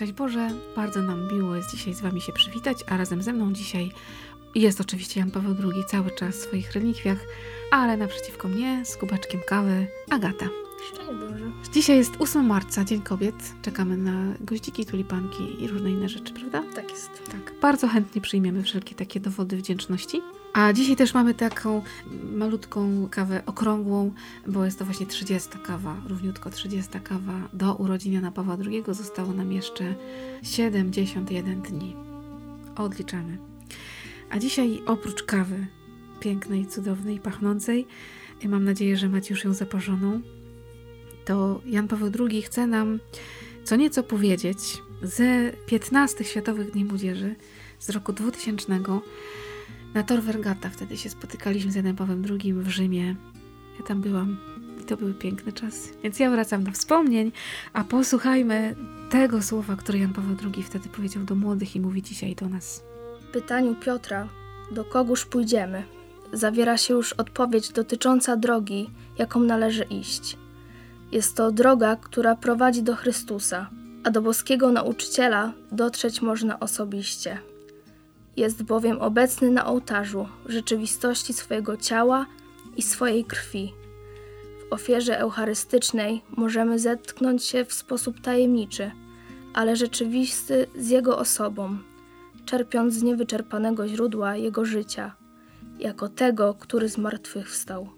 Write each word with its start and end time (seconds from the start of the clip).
Szczęść 0.00 0.12
Boże, 0.12 0.50
bardzo 0.76 1.02
nam 1.02 1.32
miło 1.32 1.56
jest 1.56 1.70
dzisiaj 1.70 1.94
z 1.94 2.00
Wami 2.00 2.20
się 2.20 2.32
przywitać, 2.32 2.78
a 2.86 2.96
razem 2.96 3.22
ze 3.22 3.32
mną 3.32 3.52
dzisiaj 3.52 3.92
jest 4.54 4.80
oczywiście 4.80 5.20
Jan 5.20 5.30
Paweł 5.30 5.54
II 5.64 5.84
cały 5.88 6.10
czas 6.10 6.36
w 6.36 6.38
swoich 6.38 6.72
relikwiach, 6.72 7.18
ale 7.70 7.96
naprzeciwko 7.96 8.48
mnie 8.48 8.82
z 8.84 8.96
kubeczkiem 8.96 9.40
kawy 9.46 9.86
Agata. 10.10 10.48
Szczęść 10.88 11.10
Boże. 11.20 11.50
Dzisiaj 11.72 11.96
jest 11.96 12.12
8 12.18 12.46
marca, 12.46 12.84
Dzień 12.84 13.02
Kobiet. 13.02 13.54
Czekamy 13.62 13.96
na 13.96 14.34
goździki, 14.40 14.86
tulipanki 14.86 15.62
i 15.62 15.68
różne 15.68 15.90
inne 15.90 16.08
rzeczy, 16.08 16.34
prawda? 16.34 16.62
Tak 16.74 16.90
jest. 16.90 17.10
Tak. 17.32 17.60
Bardzo 17.60 17.88
chętnie 17.88 18.20
przyjmiemy 18.20 18.62
wszelkie 18.62 18.94
takie 18.94 19.20
dowody 19.20 19.56
wdzięczności. 19.56 20.22
A 20.52 20.72
dzisiaj 20.72 20.96
też 20.96 21.14
mamy 21.14 21.34
taką 21.34 21.82
malutką 22.32 23.08
kawę 23.10 23.42
okrągłą, 23.46 24.12
bo 24.46 24.64
jest 24.64 24.78
to 24.78 24.84
właśnie 24.84 25.06
30 25.06 25.48
kawa, 25.62 25.96
równiutko 26.06 26.50
30 26.50 27.00
kawa 27.04 27.48
do 27.52 27.74
urodzin 27.74 28.12
Jana 28.12 28.32
Pawła 28.32 28.56
II. 28.66 28.84
Zostało 28.88 29.32
nam 29.32 29.52
jeszcze 29.52 29.94
71 30.42 31.62
dni. 31.62 31.96
Odliczamy. 32.76 33.38
A 34.30 34.38
dzisiaj 34.38 34.82
oprócz 34.86 35.22
kawy 35.22 35.66
pięknej, 36.20 36.66
cudownej, 36.66 37.20
pachnącej, 37.20 37.86
mam 38.44 38.64
nadzieję, 38.64 38.96
że 38.96 39.08
macie 39.08 39.34
już 39.34 39.44
ją 39.44 39.52
zaparzoną, 39.54 40.20
to 41.24 41.60
Jan 41.66 41.88
Paweł 41.88 42.10
II 42.18 42.42
chce 42.42 42.66
nam 42.66 42.98
co 43.64 43.76
nieco 43.76 44.02
powiedzieć 44.02 44.58
ze 45.02 45.52
15 45.66 46.24
Światowych 46.24 46.70
Dni 46.70 46.84
Młodzieży 46.84 47.34
z 47.78 47.90
roku 47.90 48.12
2000 48.12 48.80
na 49.94 50.02
Tor 50.02 50.22
Vergata. 50.22 50.68
Wtedy 50.68 50.96
się 50.96 51.10
spotykaliśmy 51.10 51.72
z 51.72 51.74
Janem 51.74 51.96
Pawłem 51.96 52.24
II 52.30 52.54
w 52.54 52.68
Rzymie. 52.68 53.16
Ja 53.78 53.86
tam 53.86 54.00
byłam 54.00 54.36
i 54.80 54.84
to 54.84 54.96
były 54.96 55.14
piękne 55.14 55.52
czasy. 55.52 55.88
Więc 56.02 56.18
ja 56.18 56.30
wracam 56.30 56.64
do 56.64 56.70
wspomnień, 56.70 57.32
a 57.72 57.84
posłuchajmy 57.84 58.76
tego 59.10 59.42
słowa, 59.42 59.76
które 59.76 59.98
Jan 59.98 60.12
Paweł 60.12 60.36
II 60.54 60.62
wtedy 60.62 60.88
powiedział 60.88 61.24
do 61.24 61.34
młodych 61.34 61.76
i 61.76 61.80
mówi 61.80 62.02
dzisiaj 62.02 62.34
do 62.34 62.48
nas. 62.48 62.82
W 63.28 63.32
pytaniu 63.32 63.74
Piotra, 63.74 64.28
do 64.70 64.84
kogóż 64.84 65.26
pójdziemy, 65.26 65.82
zawiera 66.32 66.76
się 66.76 66.94
już 66.94 67.12
odpowiedź 67.12 67.72
dotycząca 67.72 68.36
drogi, 68.36 68.90
jaką 69.18 69.40
należy 69.40 69.84
iść. 69.84 70.36
Jest 71.12 71.36
to 71.36 71.52
droga, 71.52 71.96
która 71.96 72.36
prowadzi 72.36 72.82
do 72.82 72.96
Chrystusa, 72.96 73.70
a 74.04 74.10
do 74.10 74.22
boskiego 74.22 74.72
nauczyciela 74.72 75.52
dotrzeć 75.72 76.22
można 76.22 76.60
osobiście. 76.60 77.49
Jest 78.40 78.62
bowiem 78.62 79.00
obecny 79.00 79.50
na 79.50 79.66
ołtarzu 79.66 80.28
rzeczywistości 80.46 81.32
swojego 81.32 81.76
ciała 81.76 82.26
i 82.76 82.82
swojej 82.82 83.24
krwi. 83.24 83.74
W 84.60 84.72
ofierze 84.72 85.18
eucharystycznej 85.18 86.22
możemy 86.36 86.78
zetknąć 86.78 87.44
się 87.44 87.64
w 87.64 87.72
sposób 87.72 88.20
tajemniczy, 88.20 88.90
ale 89.54 89.76
rzeczywisty 89.76 90.66
z 90.78 90.88
Jego 90.88 91.18
osobą, 91.18 91.78
czerpiąc 92.44 92.94
z 92.94 93.02
niewyczerpanego 93.02 93.88
źródła 93.88 94.36
Jego 94.36 94.64
życia, 94.64 95.14
jako 95.78 96.08
tego, 96.08 96.54
który 96.54 96.88
z 96.88 96.98
martwych 96.98 97.50
wstał. 97.50 97.88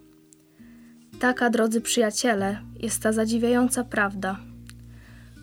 Taka, 1.21 1.51
drodzy 1.51 1.81
przyjaciele, 1.81 2.63
jest 2.81 3.03
ta 3.03 3.13
zadziwiająca 3.13 3.85
prawda. 3.85 4.37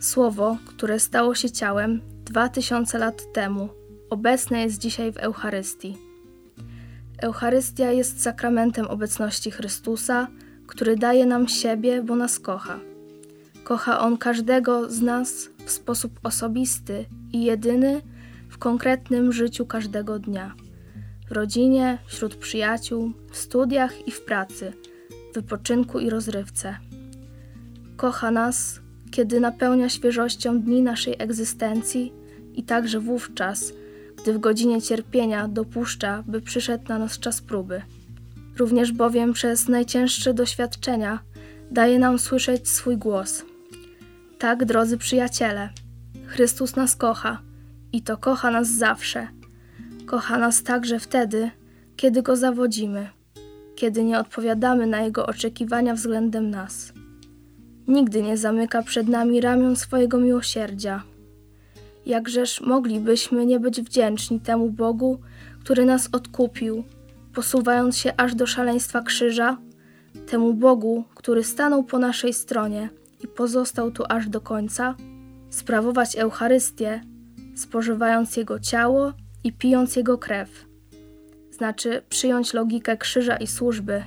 Słowo, 0.00 0.58
które 0.66 1.00
stało 1.00 1.34
się 1.34 1.50
ciałem 1.50 2.00
dwa 2.24 2.48
tysiące 2.48 2.98
lat 2.98 3.32
temu, 3.32 3.79
obecne 4.10 4.62
jest 4.62 4.78
dzisiaj 4.78 5.12
w 5.12 5.16
Eucharystii. 5.16 5.96
Eucharystia 7.22 7.90
jest 7.90 8.22
sakramentem 8.22 8.86
obecności 8.86 9.50
Chrystusa, 9.50 10.28
który 10.66 10.96
daje 10.96 11.26
nam 11.26 11.48
siebie, 11.48 12.02
bo 12.02 12.16
nas 12.16 12.38
kocha. 12.38 12.80
Kocha 13.64 14.00
On 14.00 14.16
każdego 14.16 14.90
z 14.90 15.02
nas 15.02 15.50
w 15.64 15.70
sposób 15.70 16.20
osobisty 16.22 17.04
i 17.32 17.44
jedyny 17.44 18.00
w 18.48 18.58
konkretnym 18.58 19.32
życiu 19.32 19.66
każdego 19.66 20.18
dnia. 20.18 20.54
W 21.28 21.32
rodzinie, 21.32 21.98
wśród 22.06 22.36
przyjaciół, 22.36 23.12
w 23.30 23.36
studiach 23.36 24.08
i 24.08 24.10
w 24.10 24.24
pracy, 24.24 24.72
w 25.30 25.34
wypoczynku 25.34 25.98
i 25.98 26.10
rozrywce. 26.10 26.76
Kocha 27.96 28.30
nas, 28.30 28.80
kiedy 29.10 29.40
napełnia 29.40 29.88
świeżością 29.88 30.60
dni 30.60 30.82
naszej 30.82 31.14
egzystencji 31.18 32.12
i 32.54 32.62
także 32.62 33.00
wówczas, 33.00 33.72
gdy 34.22 34.32
w 34.32 34.38
godzinie 34.38 34.82
cierpienia 34.82 35.48
dopuszcza, 35.48 36.24
by 36.26 36.40
przyszedł 36.40 36.84
na 36.88 36.98
nas 36.98 37.18
czas 37.18 37.40
próby. 37.40 37.82
Również 38.56 38.92
bowiem 38.92 39.32
przez 39.32 39.68
najcięższe 39.68 40.34
doświadczenia 40.34 41.18
daje 41.70 41.98
nam 41.98 42.18
słyszeć 42.18 42.68
swój 42.68 42.96
głos. 42.96 43.44
Tak, 44.38 44.64
drodzy 44.64 44.98
przyjaciele, 44.98 45.68
Chrystus 46.26 46.76
nas 46.76 46.96
kocha 46.96 47.42
i 47.92 48.02
to 48.02 48.16
kocha 48.16 48.50
nas 48.50 48.68
zawsze. 48.68 49.28
Kocha 50.06 50.38
nas 50.38 50.62
także 50.62 50.98
wtedy, 50.98 51.50
kiedy 51.96 52.22
Go 52.22 52.36
zawodzimy, 52.36 53.08
kiedy 53.76 54.04
nie 54.04 54.18
odpowiadamy 54.18 54.86
na 54.86 55.00
Jego 55.00 55.26
oczekiwania 55.26 55.94
względem 55.94 56.50
nas. 56.50 56.92
Nigdy 57.88 58.22
nie 58.22 58.36
zamyka 58.36 58.82
przed 58.82 59.08
nami 59.08 59.40
ramion 59.40 59.76
swojego 59.76 60.18
miłosierdzia 60.18 61.02
Jakżeż 62.06 62.60
moglibyśmy 62.60 63.46
nie 63.46 63.60
być 63.60 63.80
wdzięczni 63.80 64.40
temu 64.40 64.70
Bogu, 64.70 65.18
który 65.60 65.84
nas 65.84 66.08
odkupił, 66.12 66.84
posuwając 67.34 67.96
się 67.96 68.12
aż 68.16 68.34
do 68.34 68.46
szaleństwa 68.46 69.02
krzyża, 69.02 69.58
temu 70.26 70.54
Bogu, 70.54 71.04
który 71.14 71.44
stanął 71.44 71.84
po 71.84 71.98
naszej 71.98 72.34
stronie 72.34 72.88
i 73.24 73.28
pozostał 73.28 73.90
tu 73.90 74.04
aż 74.08 74.28
do 74.28 74.40
końca, 74.40 74.94
sprawować 75.50 76.16
Eucharystię, 76.16 77.00
spożywając 77.56 78.36
Jego 78.36 78.60
ciało 78.60 79.12
i 79.44 79.52
pijąc 79.52 79.96
Jego 79.96 80.18
krew. 80.18 80.66
Znaczy 81.50 82.02
przyjąć 82.08 82.54
logikę 82.54 82.96
krzyża 82.96 83.36
i 83.36 83.46
służby, 83.46 84.02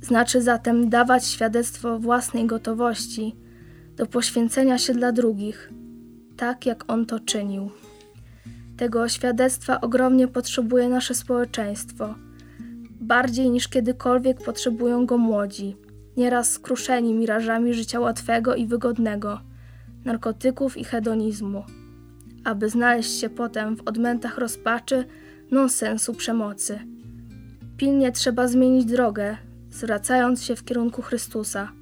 znaczy 0.00 0.42
zatem 0.42 0.88
dawać 0.88 1.26
świadectwo 1.26 1.98
własnej 1.98 2.46
gotowości 2.46 3.36
do 3.96 4.06
poświęcenia 4.06 4.78
się 4.78 4.94
dla 4.94 5.12
drugich– 5.12 5.70
tak 6.36 6.66
jak 6.66 6.92
on 6.92 7.06
to 7.06 7.20
czynił. 7.20 7.70
Tego 8.76 9.08
świadectwa 9.08 9.80
ogromnie 9.80 10.28
potrzebuje 10.28 10.88
nasze 10.88 11.14
społeczeństwo, 11.14 12.14
bardziej 13.00 13.50
niż 13.50 13.68
kiedykolwiek 13.68 14.44
potrzebują 14.44 15.06
go 15.06 15.18
młodzi, 15.18 15.76
nieraz 16.16 16.52
skruszeni 16.52 17.14
mirażami 17.14 17.74
życia 17.74 18.00
łatwego 18.00 18.54
i 18.54 18.66
wygodnego, 18.66 19.40
narkotyków 20.04 20.76
i 20.76 20.84
hedonizmu, 20.84 21.64
aby 22.44 22.68
znaleźć 22.68 23.20
się 23.20 23.28
potem 23.28 23.76
w 23.76 23.88
odmętach 23.88 24.38
rozpaczy, 24.38 25.04
nonsensu 25.50 26.14
przemocy. 26.14 26.78
Pilnie 27.76 28.12
trzeba 28.12 28.48
zmienić 28.48 28.84
drogę, 28.84 29.36
zwracając 29.70 30.42
się 30.42 30.56
w 30.56 30.64
kierunku 30.64 31.02
Chrystusa 31.02 31.72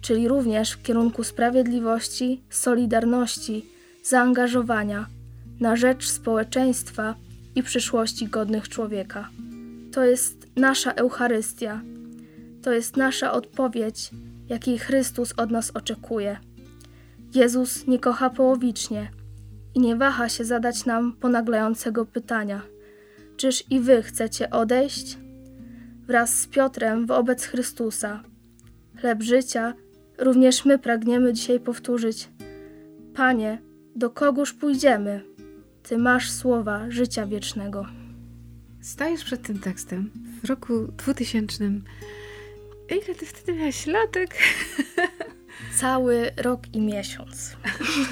czyli 0.00 0.28
również 0.28 0.72
w 0.72 0.82
kierunku 0.82 1.24
sprawiedliwości, 1.24 2.42
solidarności, 2.50 3.66
zaangażowania 4.02 5.06
na 5.60 5.76
rzecz 5.76 6.08
społeczeństwa 6.08 7.14
i 7.54 7.62
przyszłości 7.62 8.28
godnych 8.28 8.68
człowieka. 8.68 9.28
To 9.92 10.04
jest 10.04 10.46
nasza 10.56 10.92
Eucharystia, 10.92 11.82
to 12.62 12.72
jest 12.72 12.96
nasza 12.96 13.32
odpowiedź, 13.32 14.10
jakiej 14.48 14.78
Chrystus 14.78 15.32
od 15.36 15.50
nas 15.50 15.70
oczekuje. 15.74 16.38
Jezus 17.34 17.86
nie 17.86 17.98
kocha 17.98 18.30
połowicznie 18.30 19.10
i 19.74 19.80
nie 19.80 19.96
waha 19.96 20.28
się 20.28 20.44
zadać 20.44 20.84
nam 20.84 21.12
ponaglającego 21.12 22.06
pytania: 22.06 22.62
Czyż 23.36 23.64
i 23.70 23.80
wy 23.80 24.02
chcecie 24.02 24.50
odejść? 24.50 25.18
Wraz 26.06 26.38
z 26.38 26.46
Piotrem 26.46 27.06
wobec 27.06 27.44
Chrystusa. 27.44 28.22
Chleb 29.00 29.22
życia, 29.22 29.74
również 30.20 30.64
my 30.64 30.78
pragniemy 30.78 31.32
dzisiaj 31.32 31.60
powtórzyć: 31.60 32.28
Panie, 33.14 33.58
do 33.96 34.10
kogóż 34.10 34.52
pójdziemy? 34.52 35.24
Ty 35.82 35.98
masz 35.98 36.30
słowa 36.30 36.86
życia 36.88 37.26
wiecznego. 37.26 37.86
Stajesz 38.80 39.24
przed 39.24 39.42
tym 39.42 39.58
tekstem 39.58 40.10
w 40.42 40.48
roku 40.48 40.86
2000. 40.96 41.64
Ile 42.90 43.14
ty 43.14 43.26
wtedy 43.26 43.58
miałaś 43.58 43.86
latek? 43.86 44.36
Cały 45.80 46.30
rok 46.36 46.60
i 46.72 46.80
miesiąc. 46.80 47.56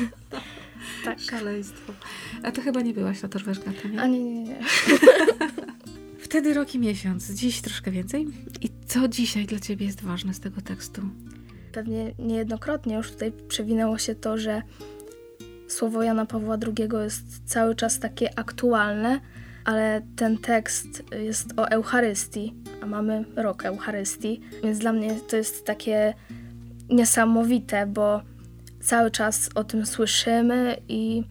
tak. 1.04 1.20
Szaleństwo. 1.20 1.93
A 2.43 2.52
to 2.52 2.62
chyba 2.62 2.81
nie 2.81 2.94
byłaś 2.94 3.22
na 3.22 3.28
Torweszgata, 3.28 3.88
nie? 3.88 4.00
A 4.00 4.06
nie, 4.06 4.25
nie, 4.25 4.43
nie. 4.43 4.61
Wtedy 6.28 6.54
rok 6.54 6.75
i 6.75 6.78
miesiąc, 6.78 7.31
dziś 7.31 7.61
troszkę 7.61 7.90
więcej. 7.90 8.26
I 8.61 8.70
co 8.87 9.08
dzisiaj 9.08 9.46
dla 9.46 9.58
ciebie 9.58 9.87
jest 9.87 10.02
ważne 10.02 10.34
z 10.34 10.40
tego 10.40 10.61
tekstu? 10.61 11.02
Pewnie 11.72 12.14
niejednokrotnie 12.18 12.94
już 12.94 13.10
tutaj 13.10 13.32
przewinęło 13.48 13.98
się 13.98 14.14
to, 14.14 14.38
że 14.38 14.62
słowo 15.68 16.02
Jana 16.02 16.26
Pawła 16.26 16.56
II 16.66 16.88
jest 17.04 17.24
cały 17.46 17.74
czas 17.74 17.98
takie 17.98 18.38
aktualne, 18.38 19.20
ale 19.64 20.02
ten 20.16 20.38
tekst 20.38 20.86
jest 21.12 21.52
o 21.56 21.68
Eucharystii, 21.68 22.54
a 22.82 22.86
mamy 22.86 23.24
rok 23.36 23.64
Eucharystii, 23.64 24.40
więc 24.62 24.78
dla 24.78 24.92
mnie 24.92 25.14
to 25.28 25.36
jest 25.36 25.64
takie 25.64 26.14
niesamowite, 26.90 27.86
bo 27.86 28.22
cały 28.80 29.10
czas 29.10 29.50
o 29.54 29.64
tym 29.64 29.86
słyszymy 29.86 30.76
i 30.88 31.22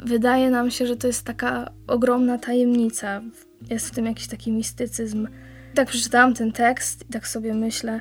wydaje 0.00 0.50
nam 0.50 0.70
się, 0.70 0.86
że 0.86 0.96
to 0.96 1.06
jest 1.06 1.24
taka 1.24 1.70
ogromna 1.86 2.38
tajemnica. 2.38 3.22
Jest 3.70 3.88
w 3.88 3.90
tym 3.90 4.06
jakiś 4.06 4.26
taki 4.26 4.52
mistycyzm. 4.52 5.28
Tak 5.74 5.88
przeczytałam 5.88 6.34
ten 6.34 6.52
tekst 6.52 7.04
i 7.08 7.12
tak 7.12 7.28
sobie 7.28 7.54
myślę, 7.54 8.00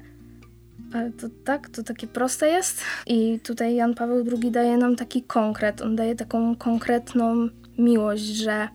ale 0.93 1.11
to 1.11 1.27
tak, 1.43 1.69
to 1.69 1.83
takie 1.83 2.07
proste 2.07 2.47
jest. 2.47 2.81
I 3.07 3.39
tutaj 3.39 3.75
Jan 3.75 3.93
Paweł 3.93 4.25
II 4.41 4.51
daje 4.51 4.77
nam 4.77 4.95
taki 4.95 5.23
konkret, 5.23 5.81
on 5.81 5.95
daje 5.95 6.15
taką 6.15 6.55
konkretną 6.55 7.49
miłość, 7.77 8.23
że 8.23 8.67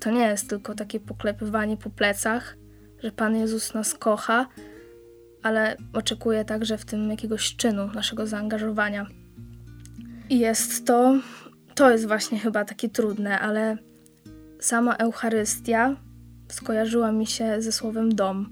to 0.00 0.10
nie 0.10 0.26
jest 0.26 0.48
tylko 0.48 0.74
takie 0.74 1.00
poklepywanie 1.00 1.76
po 1.76 1.90
plecach, 1.90 2.56
że 3.02 3.12
Pan 3.12 3.36
Jezus 3.36 3.74
nas 3.74 3.94
kocha, 3.94 4.46
ale 5.42 5.76
oczekuje 5.92 6.44
także 6.44 6.78
w 6.78 6.84
tym 6.84 7.10
jakiegoś 7.10 7.56
czynu 7.56 7.86
naszego 7.94 8.26
zaangażowania. 8.26 9.06
I 10.30 10.38
jest 10.38 10.86
to, 10.86 11.14
to 11.74 11.90
jest 11.90 12.06
właśnie 12.06 12.38
chyba 12.38 12.64
takie 12.64 12.88
trudne, 12.88 13.40
ale 13.40 13.76
sama 14.60 14.94
Eucharystia 14.94 15.96
skojarzyła 16.48 17.12
mi 17.12 17.26
się 17.26 17.62
ze 17.62 17.72
słowem 17.72 18.14
dom. 18.14 18.50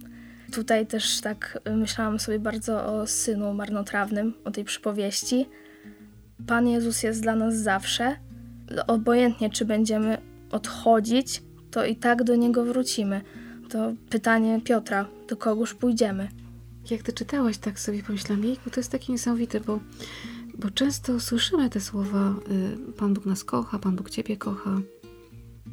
Tutaj 0.53 0.87
też 0.87 1.21
tak 1.21 1.59
myślałam 1.77 2.19
sobie 2.19 2.39
bardzo 2.39 2.87
o 2.87 3.07
synu 3.07 3.55
marnotrawnym, 3.55 4.35
o 4.45 4.51
tej 4.51 4.65
przypowieści. 4.65 5.47
Pan 6.47 6.69
Jezus 6.69 7.03
jest 7.03 7.23
dla 7.23 7.37
nas 7.37 7.57
zawsze. 7.57 8.17
Obojętnie, 8.87 9.51
czy 9.51 9.65
będziemy 9.65 10.19
odchodzić, 10.51 11.43
to 11.71 11.85
i 11.85 11.97
tak 11.97 12.25
do 12.25 12.37
niego 12.37 12.65
wrócimy. 12.65 13.21
To 13.69 13.93
pytanie 14.11 14.61
Piotra, 14.65 15.09
do 15.29 15.37
kogóż 15.37 15.75
pójdziemy? 15.75 16.29
Jak 16.91 17.03
ty 17.03 17.13
czytałaś, 17.13 17.59
tak 17.59 17.81
sobie 17.81 18.03
pomyślałam, 18.03 18.45
jejku, 18.45 18.71
to 18.71 18.81
jest 18.81 18.93
takie 18.93 19.13
niesamowite, 19.13 19.61
bo, 19.61 19.81
bo 20.59 20.71
często 20.71 21.21
słyszymy 21.21 21.71
te 21.71 21.81
słowa 21.81 22.35
y, 22.89 22.93
Pan 22.93 23.15
Bóg 23.15 23.27
nas 23.27 23.45
kocha, 23.45 23.79
Pan 23.79 23.97
Bóg 23.97 24.11
Ciebie 24.11 24.37
kocha 24.37 24.81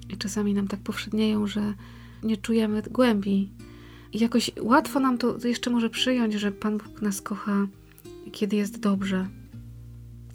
i 0.09 0.17
czasami 0.17 0.53
nam 0.53 0.67
tak 0.67 0.79
powszednieją, 0.79 1.47
że 1.47 1.73
nie 2.23 2.37
czujemy 2.37 2.81
głębi. 2.81 3.51
I 4.15 4.19
jakoś 4.19 4.51
łatwo 4.61 4.99
nam 4.99 5.17
to 5.17 5.47
jeszcze 5.47 5.69
może 5.69 5.89
przyjąć, 5.89 6.33
że 6.33 6.51
Pan 6.51 6.77
Bóg 6.77 7.01
nas 7.01 7.21
kocha, 7.21 7.67
kiedy 8.31 8.55
jest 8.55 8.79
dobrze, 8.79 9.27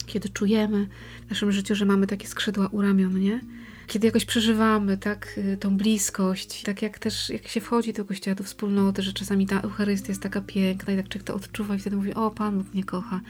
kiedy 0.05 0.29
czujemy 0.29 0.87
w 1.27 1.29
naszym 1.29 1.51
życiu, 1.51 1.75
że 1.75 1.85
mamy 1.85 2.07
takie 2.07 2.27
skrzydła 2.27 2.67
u 2.67 2.81
ramion, 2.81 3.19
nie? 3.19 3.41
kiedy 3.87 4.07
jakoś 4.07 4.25
przeżywamy 4.25 4.97
tak 4.97 5.37
y, 5.37 5.57
tą 5.57 5.77
bliskość, 5.77 6.63
tak 6.63 6.81
jak 6.81 6.99
też 6.99 7.29
jak 7.29 7.47
się 7.47 7.61
wchodzi 7.61 7.93
do 7.93 8.05
kościoła, 8.05 8.35
do 8.35 8.43
wspólnoty, 8.43 9.01
że 9.01 9.13
czasami 9.13 9.47
ta 9.47 9.61
Eucharystia 9.61 10.07
jest 10.07 10.21
taka 10.21 10.41
piękna 10.41 10.93
i 10.93 10.97
tak 10.97 11.09
człowiek 11.09 11.27
to 11.27 11.35
odczuwa 11.35 11.75
i 11.75 11.79
wtedy 11.79 11.95
mówi, 11.95 12.13
o 12.13 12.31
Pan 12.31 12.57
Bóg 12.57 12.73
mnie 12.73 12.83
kocha. 12.83 13.21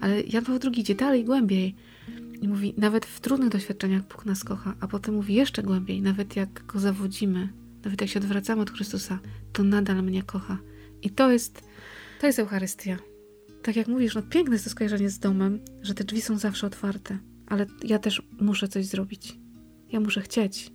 Ale 0.00 0.20
Jan 0.20 0.44
Paweł 0.44 0.60
II 0.64 0.80
idzie 0.80 0.94
dalej, 0.94 1.24
głębiej 1.24 1.74
i 2.42 2.48
mówi, 2.48 2.74
nawet 2.76 3.06
w 3.06 3.20
trudnych 3.20 3.48
doświadczeniach 3.48 4.02
Bóg 4.08 4.26
nas 4.26 4.44
kocha, 4.44 4.74
a 4.80 4.88
potem 4.88 5.14
mówi 5.14 5.34
jeszcze 5.34 5.62
głębiej, 5.62 6.02
nawet 6.02 6.36
jak 6.36 6.66
Go 6.66 6.80
zawodzimy, 6.80 7.48
nawet 7.84 8.00
jak 8.00 8.10
się 8.10 8.20
odwracamy 8.20 8.62
od 8.62 8.70
Chrystusa, 8.70 9.18
to 9.52 9.64
nadal 9.64 10.02
mnie 10.02 10.22
kocha. 10.22 10.58
I 11.02 11.10
to 11.10 11.30
jest, 11.30 11.62
to 12.20 12.26
jest 12.26 12.38
Eucharystia. 12.38 12.98
Tak 13.62 13.76
jak 13.76 13.88
mówisz, 13.88 14.14
no 14.14 14.22
piękne 14.22 14.54
jest 14.54 14.64
to 14.64 14.70
skojarzenie 14.70 15.10
z 15.10 15.18
domem, 15.18 15.60
że 15.82 15.94
te 15.94 16.04
drzwi 16.04 16.22
są 16.22 16.38
zawsze 16.38 16.66
otwarte, 16.66 17.18
ale 17.46 17.66
ja 17.84 17.98
też 17.98 18.22
muszę 18.40 18.68
coś 18.68 18.86
zrobić. 18.86 19.38
Ja 19.92 20.00
muszę 20.00 20.20
chcieć. 20.20 20.72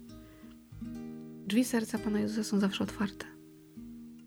Drzwi 1.48 1.66
serca 1.66 2.00
Pana 2.00 2.20
Jezusa 2.20 2.44
są 2.44 2.60
zawsze 2.60 2.84
otwarte. 2.84 3.26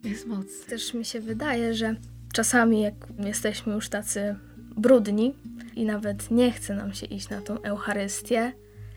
Jest 0.05 0.27
moc. 0.27 0.65
Też 0.67 0.95
mi 0.95 1.05
się 1.05 1.21
wydaje, 1.21 1.75
że 1.75 1.97
czasami 2.33 2.81
jak 2.81 2.95
jesteśmy 3.19 3.75
już 3.75 3.89
tacy 3.89 4.37
brudni 4.77 5.35
i 5.75 5.85
nawet 5.85 6.31
nie 6.31 6.53
chce 6.53 6.75
nam 6.75 6.93
się 6.93 7.07
iść 7.07 7.29
na 7.29 7.41
tą 7.41 7.63
Eucharystię, 7.63 8.53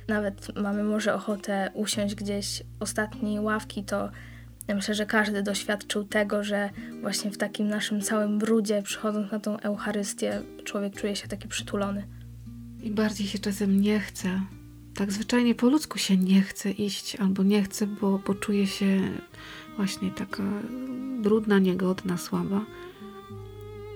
nawet 0.09 0.57
mamy 0.57 0.83
może 0.83 1.13
ochotę 1.13 1.71
usiąść 1.73 2.15
gdzieś 2.15 2.63
ostatniej 2.79 3.39
ławki, 3.39 3.83
to 3.83 4.09
ja 4.67 4.75
myślę, 4.75 4.95
że 4.95 5.05
każdy 5.05 5.43
doświadczył 5.43 6.03
tego, 6.03 6.43
że 6.43 6.69
właśnie 7.01 7.31
w 7.31 7.37
takim 7.37 7.67
naszym 7.67 8.01
całym 8.01 8.39
brudzie, 8.39 8.81
przychodząc 8.83 9.31
na 9.31 9.39
tą 9.39 9.59
Eucharystię, 9.59 10.41
człowiek 10.63 10.95
czuje 10.95 11.15
się 11.15 11.27
taki 11.27 11.47
przytulony. 11.47 12.07
I 12.83 12.91
bardziej 12.91 13.27
się 13.27 13.39
czasem 13.39 13.81
nie 13.81 13.99
chce 13.99 14.41
tak 14.99 15.11
zwyczajnie 15.11 15.55
po 15.55 15.69
ludzku 15.69 15.97
się 15.97 16.17
nie 16.17 16.41
chce 16.41 16.71
iść, 16.71 17.15
albo 17.15 17.43
nie 17.43 17.63
chce, 17.63 17.87
bo 17.87 18.19
poczuje 18.19 18.67
się 18.67 19.01
właśnie 19.75 20.11
taka 20.11 20.43
brudna, 21.21 21.59
niegodna, 21.59 22.17
słaba. 22.17 22.65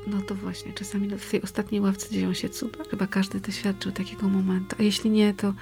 No 0.08 0.22
to 0.22 0.36
właśnie, 0.36 0.74
czasami 0.74 1.10
w 1.10 1.32
tej 1.32 1.42
ostatniej 1.42 1.82
ławce 1.82 2.10
dzieją 2.10 2.34
się 2.34 2.50
cuda. 2.50 2.84
Chyba 2.92 3.08
każdy 3.08 3.40
doświadczył 3.40 3.92
takiego 3.92 4.30
momentu. 4.30 4.76
A 4.80 4.84
jeśli 4.84 5.10
nie, 5.10 5.34
to, 5.34 5.54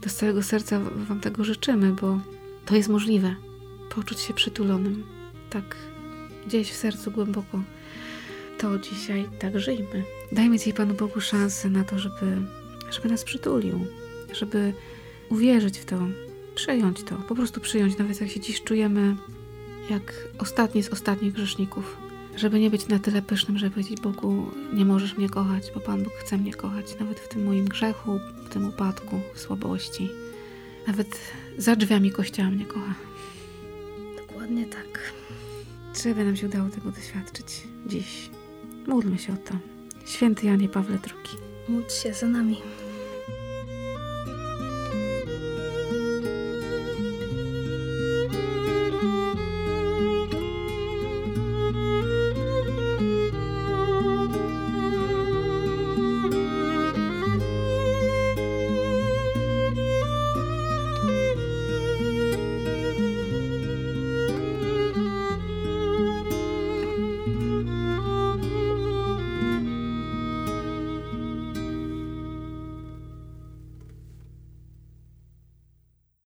to 0.00 0.10
z 0.10 0.14
całego 0.14 0.42
serca 0.42 0.80
Wam 0.80 1.20
tego 1.20 1.44
życzymy, 1.44 1.92
bo 1.92 2.20
to 2.66 2.76
jest 2.76 2.88
możliwe. 2.88 3.34
Poczuć 3.94 4.20
się 4.20 4.34
przytulonym. 4.34 5.04
Tak 5.50 5.76
gdzieś 6.46 6.70
w 6.70 6.76
sercu 6.76 7.10
głęboko. 7.10 7.62
To 8.58 8.78
dzisiaj 8.78 9.28
tak 9.38 9.60
żyjmy. 9.60 10.04
Dajmy 10.32 10.58
dzisiaj 10.58 10.74
Panu 10.74 10.94
Bogu 10.94 11.20
szansę 11.20 11.70
na 11.70 11.84
to, 11.84 11.98
żeby, 11.98 12.36
żeby 12.90 13.08
nas 13.08 13.24
przytulił 13.24 13.86
żeby 14.36 14.72
uwierzyć 15.28 15.78
w 15.78 15.84
to, 15.84 15.98
przejąć 16.54 17.02
to, 17.02 17.16
po 17.16 17.34
prostu 17.34 17.60
przyjąć, 17.60 17.98
nawet 17.98 18.20
jak 18.20 18.30
się 18.30 18.40
dziś 18.40 18.62
czujemy 18.62 19.16
jak 19.90 20.28
ostatni 20.38 20.82
z 20.82 20.88
ostatnich 20.88 21.32
grzeszników. 21.32 21.96
Żeby 22.36 22.60
nie 22.60 22.70
być 22.70 22.88
na 22.88 22.98
tyle 22.98 23.22
pysznym, 23.22 23.58
żeby 23.58 23.70
powiedzieć 23.70 24.00
Bogu, 24.00 24.50
nie 24.72 24.84
możesz 24.84 25.16
mnie 25.16 25.28
kochać, 25.28 25.70
bo 25.74 25.80
Pan 25.80 26.02
Bóg 26.02 26.12
chce 26.12 26.38
mnie 26.38 26.54
kochać, 26.54 26.98
nawet 27.00 27.20
w 27.20 27.28
tym 27.28 27.44
moim 27.44 27.64
grzechu, 27.64 28.20
w 28.46 28.48
tym 28.48 28.68
upadku, 28.68 29.20
w 29.34 29.40
słabości. 29.40 30.08
Nawet 30.86 31.20
za 31.58 31.76
drzwiami 31.76 32.10
kościoła 32.10 32.50
mnie 32.50 32.64
kocha. 32.64 32.94
Dokładnie 34.16 34.66
tak. 34.66 35.12
Żeby 36.02 36.24
nam 36.24 36.36
się 36.36 36.46
udało 36.46 36.68
tego 36.68 36.90
doświadczyć 36.90 37.46
dziś. 37.86 38.30
Módlmy 38.86 39.18
się 39.18 39.32
o 39.32 39.36
to. 39.36 39.54
Święty 40.06 40.46
Janie 40.46 40.68
Pawle 40.68 40.98
II. 41.04 41.38
Módl 41.68 41.90
się 41.90 42.14
za 42.14 42.26
nami. 42.26 42.56